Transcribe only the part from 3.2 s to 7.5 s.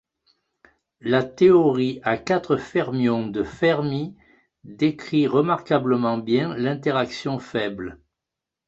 de Fermi décrit remarquablement bien l'interaction